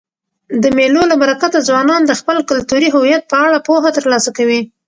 د 0.61 0.63
مېلو 0.77 1.03
له 1.11 1.15
برکته 1.21 1.59
ځوانان 1.67 2.01
د 2.05 2.11
خپل 2.19 2.37
کلتوري 2.49 2.89
هویت 2.95 3.23
په 3.31 3.35
اړه 3.45 3.57
پوهه 3.67 3.89
ترلاسه 3.97 4.29
کوي. 4.37 4.61